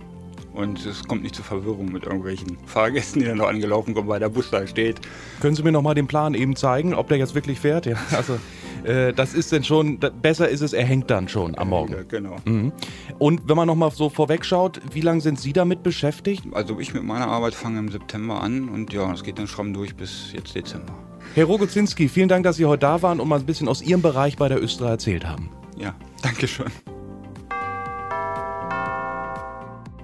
und 0.55 0.83
es 0.87 1.07
kommt 1.07 1.21
nicht 1.21 1.35
zu 1.35 1.43
Verwirrung 1.43 1.91
mit 1.91 2.05
irgendwelchen 2.05 2.57
Fahrgästen, 2.65 3.21
die 3.21 3.27
dann 3.27 3.37
noch 3.37 3.47
angelaufen 3.47 3.93
kommen, 3.93 4.07
weil 4.07 4.19
der 4.19 4.29
Bus 4.29 4.49
da 4.49 4.65
steht. 4.65 5.01
Können 5.39 5.55
Sie 5.55 5.61
mir 5.61 5.71
noch 5.71 5.83
mal 5.83 5.93
den 5.93 6.07
Plan 6.07 6.33
eben 6.33 6.55
zeigen, 6.55 6.95
ob 6.95 7.09
der 7.09 7.19
jetzt 7.19 7.35
wirklich 7.35 7.59
fährt? 7.59 7.85
Ja, 7.85 7.97
also 8.17 8.39
äh, 8.85 9.13
das 9.13 9.35
ist 9.35 9.51
denn 9.51 9.63
schon, 9.63 9.99
da, 9.99 10.09
besser 10.09 10.49
ist 10.49 10.61
es, 10.61 10.73
er 10.73 10.85
hängt 10.85 11.11
dann 11.11 11.27
schon 11.27 11.55
am 11.59 11.69
Morgen. 11.69 11.93
Ja, 11.93 12.01
genau. 12.01 12.37
Mhm. 12.45 12.71
Und 13.19 13.47
wenn 13.47 13.55
man 13.55 13.67
noch 13.67 13.75
mal 13.75 13.91
so 13.91 14.09
vorweg 14.09 14.45
schaut, 14.45 14.81
wie 14.93 15.01
lange 15.01 15.21
sind 15.21 15.39
Sie 15.39 15.53
damit 15.53 15.83
beschäftigt? 15.83 16.43
Also 16.53 16.79
ich 16.79 16.91
mit 16.95 17.03
meiner 17.03 17.27
Arbeit 17.27 17.53
fange 17.53 17.77
im 17.77 17.91
September 17.91 18.41
an 18.41 18.67
und 18.69 18.91
ja, 18.93 19.13
es 19.13 19.21
geht 19.21 19.37
dann 19.37 19.45
stramm 19.45 19.75
durch 19.75 19.95
bis 19.95 20.33
jetzt 20.33 20.55
Dezember. 20.55 20.95
Herr 21.35 21.45
Rogozinski, 21.45 22.09
vielen 22.09 22.29
Dank, 22.29 22.43
dass 22.43 22.57
Sie 22.57 22.65
heute 22.65 22.81
da 22.81 23.01
waren 23.01 23.19
und 23.19 23.27
mal 23.27 23.39
ein 23.39 23.45
bisschen 23.45 23.67
aus 23.67 23.81
Ihrem 23.81 24.01
Bereich 24.01 24.37
bei 24.37 24.49
der 24.49 24.61
Östra 24.61 24.89
erzählt 24.89 25.25
haben. 25.25 25.49
Ja, 25.77 25.95
danke 26.21 26.47
schön. 26.47 26.67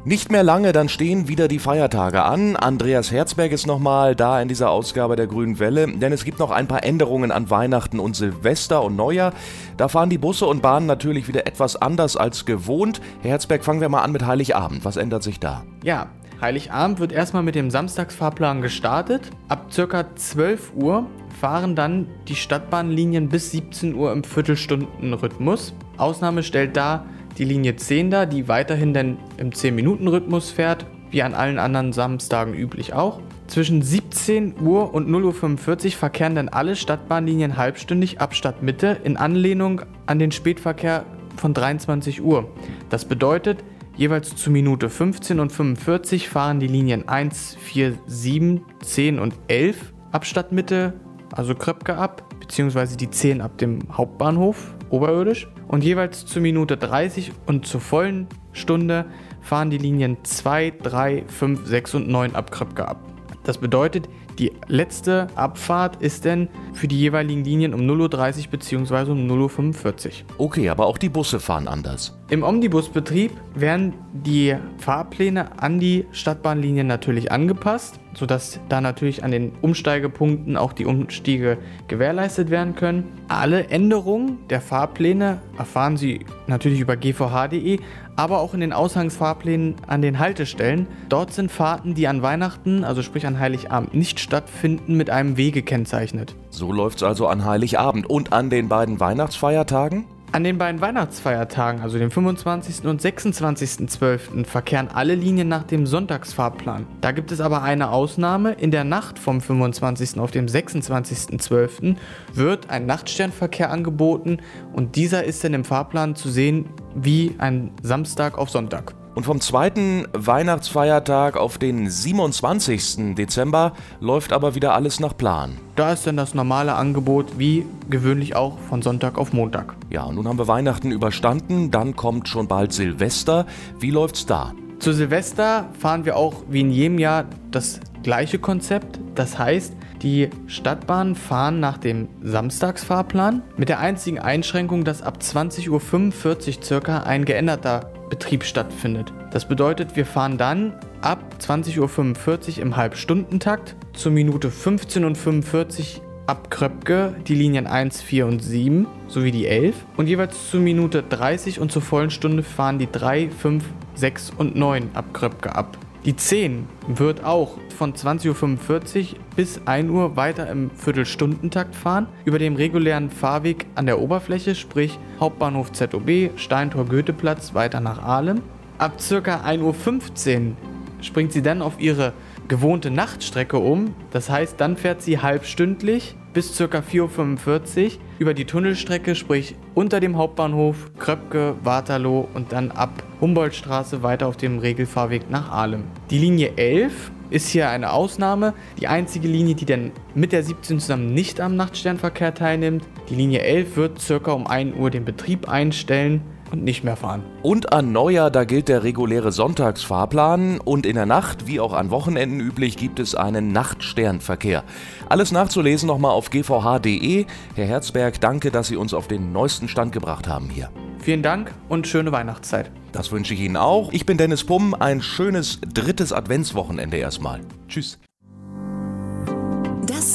Nicht 0.05 0.31
mehr 0.31 0.43
lange, 0.43 0.71
dann 0.71 0.87
stehen 0.87 1.27
wieder 1.27 1.49
die 1.49 1.59
Feiertage 1.59 2.23
an. 2.23 2.55
Andreas 2.55 3.11
Herzberg 3.11 3.51
ist 3.51 3.67
nochmal 3.67 4.15
da 4.15 4.41
in 4.41 4.47
dieser 4.47 4.71
Ausgabe 4.71 5.17
der 5.17 5.27
Grünen 5.27 5.59
Welle, 5.59 5.87
denn 5.87 6.13
es 6.13 6.23
gibt 6.23 6.39
noch 6.39 6.51
ein 6.51 6.67
paar 6.67 6.85
Änderungen 6.85 7.31
an 7.31 7.49
Weihnachten 7.49 7.99
und 7.99 8.15
Silvester 8.15 8.81
und 8.81 8.95
Neujahr. 8.95 9.33
Da 9.75 9.89
fahren 9.89 10.09
die 10.09 10.17
Busse 10.17 10.45
und 10.45 10.61
Bahnen 10.61 10.85
natürlich 10.85 11.27
wieder 11.27 11.45
etwas 11.45 11.75
anders 11.75 12.15
als 12.15 12.45
gewohnt. 12.45 13.01
Herr 13.21 13.31
Herzberg, 13.31 13.63
fangen 13.65 13.81
wir 13.81 13.89
mal 13.89 14.01
an 14.01 14.13
mit 14.13 14.25
Heiligabend. 14.25 14.85
Was 14.85 14.95
ändert 14.95 15.21
sich 15.21 15.39
da? 15.39 15.63
Ja, 15.83 16.07
Heiligabend 16.41 16.99
wird 16.99 17.11
erstmal 17.11 17.43
mit 17.43 17.55
dem 17.55 17.69
Samstagsfahrplan 17.69 18.61
gestartet. 18.61 19.29
Ab 19.49 19.73
circa 19.73 20.15
12 20.15 20.73
Uhr 20.73 21.05
fahren 21.39 21.75
dann 21.75 22.07
die 22.29 22.35
Stadtbahnlinien 22.35 23.27
bis 23.27 23.51
17 23.51 23.93
Uhr 23.93 24.13
im 24.13 24.23
Viertelstundenrhythmus. 24.23 25.73
Ausnahme 25.97 26.43
stellt 26.43 26.77
da 26.77 27.05
die 27.37 27.43
Linie 27.43 27.75
10 27.75 28.09
dar, 28.09 28.25
die 28.25 28.47
weiterhin 28.47 28.93
dann 28.93 29.17
im 29.37 29.49
10-Minuten-Rhythmus 29.49 30.51
fährt, 30.51 30.85
wie 31.11 31.23
an 31.23 31.33
allen 31.33 31.59
anderen 31.59 31.91
Samstagen 31.91 32.53
üblich 32.53 32.93
auch. 32.93 33.19
Zwischen 33.47 33.81
17 33.81 34.61
Uhr 34.61 34.93
und 34.93 35.09
0.45 35.09 35.85
Uhr 35.85 35.91
verkehren 35.91 36.35
dann 36.35 36.49
alle 36.49 36.75
Stadtbahnlinien 36.75 37.57
halbstündig 37.57 38.21
ab 38.21 38.33
Stadtmitte 38.33 38.97
in 39.03 39.17
Anlehnung 39.17 39.81
an 40.05 40.19
den 40.19 40.31
Spätverkehr 40.31 41.05
von 41.35 41.53
23 41.53 42.21
Uhr. 42.21 42.49
Das 42.89 43.05
bedeutet, 43.05 43.63
jeweils 43.99 44.33
zu 44.33 44.49
Minute 44.49 44.89
15 44.89 45.41
und 45.41 45.51
45 45.51 46.29
fahren 46.29 46.61
die 46.61 46.67
Linien 46.67 47.09
1, 47.09 47.57
4, 47.59 47.95
7, 48.07 48.61
10 48.81 49.19
und 49.19 49.35
11 49.49 49.93
ab 50.13 50.25
Stadtmitte, 50.25 50.93
also 51.33 51.53
Kröpke 51.53 51.97
ab, 51.97 52.23
beziehungsweise 52.39 52.95
die 52.95 53.09
10 53.09 53.41
ab 53.41 53.57
dem 53.57 53.79
Hauptbahnhof 53.91 54.73
oberirdisch. 54.89 55.49
Und 55.67 55.83
jeweils 55.83 56.25
zur 56.25 56.41
Minute 56.41 56.77
30 56.77 57.33
und 57.45 57.67
zur 57.67 57.81
vollen 57.81 58.27
Stunde 58.53 59.05
fahren 59.41 59.69
die 59.69 59.77
Linien 59.77 60.17
2, 60.23 60.75
3, 60.81 61.25
5, 61.27 61.65
6 61.67 61.95
und 61.95 62.07
9 62.07 62.35
ab 62.35 62.51
Kröpke 62.51 62.87
ab. 62.87 63.03
Das 63.43 63.57
bedeutet, 63.57 64.07
die 64.39 64.53
letzte 64.67 65.27
Abfahrt 65.35 66.01
ist 66.01 66.25
dann 66.25 66.47
für 66.73 66.87
die 66.87 66.97
jeweiligen 66.97 67.43
Linien 67.43 67.73
um 67.73 67.81
0.30 67.81 68.45
Uhr 68.45 68.51
bzw. 68.51 69.11
um 69.11 69.27
0.45 69.29 70.05
Uhr. 70.05 70.11
Okay, 70.37 70.69
aber 70.69 70.85
auch 70.85 70.97
die 70.97 71.09
Busse 71.09 71.39
fahren 71.39 71.67
anders. 71.67 72.17
Im 72.29 72.43
Omnibusbetrieb 72.43 73.31
werden 73.55 73.93
die 74.13 74.55
Fahrpläne 74.77 75.59
an 75.59 75.79
die 75.79 76.05
Stadtbahnlinien 76.11 76.85
natürlich 76.85 77.31
angepasst, 77.31 77.99
sodass 78.13 78.59
da 78.69 78.81
natürlich 78.81 79.23
an 79.23 79.31
den 79.31 79.51
Umsteigepunkten 79.61 80.55
auch 80.55 80.73
die 80.73 80.85
Umstiege 80.85 81.57
gewährleistet 81.87 82.51
werden 82.51 82.75
können. 82.75 83.05
Alle 83.27 83.67
Änderungen 83.69 84.37
der 84.49 84.61
Fahrpläne 84.61 85.41
erfahren 85.57 85.97
Sie 85.97 86.25
natürlich 86.47 86.79
über 86.79 86.95
gvh.de, 86.95 87.79
aber 88.19 88.41
auch 88.41 88.53
in 88.53 88.59
den 88.59 88.73
Aushangsfahrplänen 88.73 89.75
an 89.87 90.01
den 90.01 90.19
Haltestellen. 90.19 90.87
Dort 91.07 91.31
sind 91.31 91.49
Fahrten, 91.49 91.95
die 91.95 92.05
an 92.09 92.21
Weihnachten, 92.21 92.83
also 92.83 93.01
sprich 93.01 93.25
an 93.25 93.39
Heiligabend, 93.39 93.93
nicht 93.93 94.19
stattfinden, 94.19 94.97
mit 94.97 95.09
einem 95.09 95.37
W 95.37 95.51
gekennzeichnet. 95.51 96.35
So 96.49 96.73
läuft's 96.73 97.01
also 97.01 97.27
an 97.27 97.45
Heiligabend 97.45 98.09
und 98.09 98.33
an 98.33 98.49
den 98.49 98.67
beiden 98.67 98.99
Weihnachtsfeiertagen? 98.99 100.03
An 100.31 100.43
den 100.43 100.59
beiden 100.59 100.79
Weihnachtsfeiertagen, 100.79 101.81
also 101.81 101.97
dem 101.97 102.11
25. 102.11 102.85
und 102.85 103.01
26.12., 103.01 104.45
verkehren 104.45 104.87
alle 104.87 105.15
Linien 105.15 105.47
nach 105.47 105.63
dem 105.63 105.87
Sonntagsfahrplan. 105.87 106.85
Da 107.01 107.11
gibt 107.13 107.31
es 107.31 107.41
aber 107.41 107.63
eine 107.63 107.89
Ausnahme. 107.89 108.51
In 108.53 108.69
der 108.69 108.83
Nacht 108.83 109.17
vom 109.17 109.41
25. 109.41 110.19
auf 110.19 110.29
dem 110.29 110.45
26.12. 110.45 111.95
wird 112.31 112.69
ein 112.69 112.85
Nachtsternverkehr 112.85 113.71
angeboten 113.71 114.37
und 114.71 114.95
dieser 114.95 115.23
ist 115.23 115.43
dann 115.43 115.55
im 115.55 115.65
Fahrplan 115.65 116.15
zu 116.15 116.29
sehen 116.29 116.69
wie 116.93 117.33
ein 117.39 117.71
Samstag 117.81 118.37
auf 118.37 118.51
Sonntag. 118.51 118.98
Und 119.15 119.25
vom 119.25 119.41
zweiten 119.41 120.07
Weihnachtsfeiertag 120.13 121.35
auf 121.35 121.57
den 121.57 121.89
27. 121.89 123.15
Dezember 123.15 123.73
läuft 123.99 124.31
aber 124.31 124.55
wieder 124.55 124.73
alles 124.73 124.99
nach 124.99 125.17
Plan. 125.17 125.57
Da 125.75 125.93
ist 125.93 126.05
dann 126.05 126.15
das 126.15 126.33
normale 126.33 126.73
Angebot 126.73 127.39
wie 127.39 127.65
gewöhnlich 127.89 128.35
auch 128.35 128.57
von 128.69 128.81
Sonntag 128.81 129.17
auf 129.17 129.33
Montag. 129.33 129.75
Ja, 129.89 130.03
und 130.03 130.15
nun 130.15 130.27
haben 130.27 130.37
wir 130.37 130.47
Weihnachten 130.47 130.91
überstanden, 130.91 131.71
dann 131.71 131.95
kommt 131.95 132.27
schon 132.27 132.47
bald 132.47 132.71
Silvester. 132.71 133.45
Wie 133.79 133.91
läuft's 133.91 134.25
da? 134.25 134.53
Zu 134.79 134.93
Silvester 134.93 135.65
fahren 135.77 136.05
wir 136.05 136.15
auch 136.15 136.43
wie 136.47 136.61
in 136.61 136.71
jedem 136.71 136.99
Jahr 136.99 137.25
das 137.51 137.81
gleiche 138.03 138.39
Konzept. 138.39 138.99
Das 139.15 139.37
heißt, 139.37 139.73
die 140.01 140.29
Stadtbahnen 140.47 141.15
fahren 141.15 141.59
nach 141.59 141.77
dem 141.77 142.07
Samstagsfahrplan 142.23 143.41
mit 143.57 143.67
der 143.67 143.79
einzigen 143.79 144.19
Einschränkung, 144.19 144.85
dass 144.85 145.01
ab 145.01 145.17
20.45 145.21 145.69
Uhr 145.69 146.63
circa 146.63 146.99
ein 147.03 147.25
geänderter 147.25 147.91
Betrieb 148.09 148.43
stattfindet. 148.43 149.13
Das 149.31 149.47
bedeutet, 149.47 149.95
wir 149.95 150.05
fahren 150.05 150.37
dann 150.37 150.73
ab 151.01 151.35
20.45 151.39 152.57
Uhr 152.57 152.63
im 152.63 152.75
Halbstundentakt 152.75 153.75
zur 153.93 154.11
Minute 154.11 154.51
15 154.51 155.05
und 155.05 155.17
45 155.17 156.01
ab 156.29 156.51
Kröpke 156.51 157.15
die 157.27 157.33
Linien 157.35 157.65
1, 157.65 158.01
4 158.01 158.27
und 158.27 158.43
7 158.43 158.87
sowie 159.07 159.31
die 159.31 159.47
11 159.47 159.75
und 159.97 160.07
jeweils 160.07 160.51
zur 160.51 160.59
Minute 160.59 161.03
30 161.03 161.59
und 161.59 161.71
zur 161.71 161.81
vollen 161.81 162.11
Stunde 162.11 162.43
fahren 162.43 162.77
die 162.77 162.91
3, 162.91 163.29
5, 163.29 163.63
6 163.95 164.31
und 164.37 164.55
9 164.55 164.91
ab 164.93 165.05
Kröpke 165.13 165.55
ab. 165.55 165.77
Die 166.05 166.15
10 166.15 166.65
wird 166.87 167.25
auch 167.25 167.57
von 167.77 167.93
20.45 167.93 169.13
Uhr 169.13 169.19
bis 169.35 169.59
1 169.65 169.89
Uhr 169.89 170.15
weiter 170.15 170.49
im 170.49 170.71
Viertelstundentakt 170.71 171.75
fahren, 171.75 172.07
über 172.23 172.39
dem 172.39 172.55
regulären 172.55 173.09
Fahrweg 173.09 173.65
an 173.75 173.85
der 173.85 173.99
Oberfläche, 173.99 174.55
sprich 174.55 174.97
Hauptbahnhof 175.19 175.73
ZOB, 175.73 176.31
Steintor 176.37 176.85
Goetheplatz 176.85 177.53
weiter 177.53 177.81
nach 177.81 178.01
Ahlem. 178.01 178.41
Ab 178.77 178.93
ca. 178.97 179.41
1.15 179.45 179.61
Uhr 179.61 180.55
springt 181.01 181.33
sie 181.33 181.41
dann 181.41 181.61
auf 181.61 181.81
ihre 181.81 182.13
gewohnte 182.47 182.91
Nachtstrecke 182.91 183.57
um, 183.57 183.93
das 184.11 184.29
heißt, 184.29 184.59
dann 184.59 184.77
fährt 184.77 185.01
sie 185.01 185.19
halbstündlich 185.19 186.15
bis 186.33 186.57
ca. 186.57 186.65
4.45 186.79 187.85
Uhr 187.85 187.91
über 188.19 188.33
die 188.33 188.45
Tunnelstrecke, 188.45 189.15
sprich 189.15 189.55
unter 189.75 189.99
dem 189.99 190.17
Hauptbahnhof, 190.17 190.91
Kröpke, 190.99 191.55
Waterloo 191.63 192.27
und 192.33 192.51
dann 192.51 192.71
ab 192.71 193.03
Humboldtstraße 193.21 194.03
weiter 194.03 194.27
auf 194.27 194.37
dem 194.37 194.59
Regelfahrweg 194.59 195.29
nach 195.29 195.51
Ahlem. 195.51 195.83
Die 196.09 196.19
Linie 196.19 196.53
11 196.57 197.11
ist 197.29 197.49
hier 197.49 197.69
eine 197.69 197.91
Ausnahme, 197.91 198.53
die 198.79 198.87
einzige 198.87 199.27
Linie, 199.27 199.55
die 199.55 199.65
dann 199.65 199.91
mit 200.15 200.31
der 200.31 200.43
17 200.43 200.79
zusammen 200.79 201.13
nicht 201.13 201.39
am 201.41 201.55
Nachtsternverkehr 201.55 202.33
teilnimmt. 202.33 202.83
Die 203.09 203.15
Linie 203.15 203.41
11 203.41 203.75
wird 203.75 203.99
circa 203.99 204.31
um 204.31 204.47
1 204.47 204.75
Uhr 204.75 204.89
den 204.89 205.05
Betrieb 205.05 205.47
einstellen 205.47 206.21
und 206.51 206.63
nicht 206.63 206.83
mehr 206.83 206.95
fahren. 206.95 207.23
Und 207.41 207.73
an 207.73 207.91
Neujahr, 207.91 208.31
da 208.31 208.43
gilt 208.43 208.67
der 208.67 208.83
reguläre 208.83 209.31
Sonntagsfahrplan 209.31 210.59
und 210.59 210.85
in 210.85 210.95
der 210.95 211.05
Nacht, 211.05 211.47
wie 211.47 211.59
auch 211.59 211.73
an 211.73 211.91
Wochenenden 211.91 212.39
üblich, 212.39 212.77
gibt 212.77 212.99
es 212.99 213.15
einen 213.15 213.51
Nachtsternverkehr. 213.51 214.63
Alles 215.07 215.31
nachzulesen 215.31 215.87
nochmal 215.87 216.11
auf 216.11 216.29
gvh.de. 216.29 217.25
Herr 217.55 217.65
Herzberg, 217.65 218.19
danke, 218.19 218.51
dass 218.51 218.67
Sie 218.67 218.75
uns 218.75 218.93
auf 218.93 219.07
den 219.07 219.31
neuesten 219.31 219.67
Stand 219.67 219.91
gebracht 219.91 220.27
haben 220.27 220.49
hier. 220.49 220.69
Vielen 220.99 221.23
Dank 221.23 221.53
und 221.69 221.87
schöne 221.87 222.11
Weihnachtszeit. 222.11 222.71
Das 222.91 223.11
wünsche 223.11 223.33
ich 223.33 223.39
Ihnen 223.39 223.57
auch. 223.57 223.91
Ich 223.93 224.05
bin 224.05 224.17
Dennis 224.17 224.43
Pumm. 224.43 224.73
Ein 224.73 225.01
schönes 225.01 225.61
drittes 225.61 226.11
Adventswochenende 226.11 226.97
erstmal. 226.97 227.41
Tschüss. 227.67 227.99